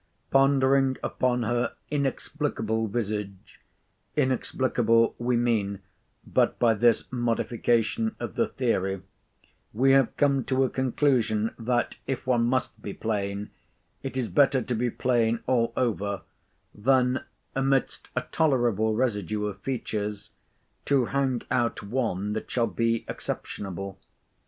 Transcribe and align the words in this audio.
Pondering 0.31 0.97
upon 1.03 1.43
her 1.43 1.75
inexplicable 1.91 2.87
visage—inexplicable, 2.87 5.13
we 5.19 5.37
mean, 5.37 5.79
but 6.25 6.57
by 6.57 6.73
this 6.73 7.03
modification 7.11 8.15
of 8.19 8.33
the 8.33 8.47
theory—we 8.47 9.91
have 9.91 10.17
come 10.17 10.43
to 10.45 10.63
a 10.63 10.71
conclusion 10.71 11.53
that, 11.59 11.97
if 12.07 12.25
one 12.25 12.45
must 12.45 12.81
be 12.81 12.95
plain, 12.95 13.51
it 14.01 14.17
is 14.17 14.27
better 14.27 14.63
to 14.63 14.73
be 14.73 14.89
plain 14.89 15.41
all 15.45 15.71
over, 15.77 16.23
than, 16.73 17.23
amidst 17.55 18.09
a 18.15 18.21
tolerable 18.31 18.95
residue 18.95 19.45
of 19.45 19.61
features, 19.61 20.31
to 20.85 21.05
hang 21.13 21.43
out 21.51 21.83
one 21.83 22.33
that 22.33 22.49
shall 22.49 22.65
be 22.65 23.05
exceptionable. 23.07 23.99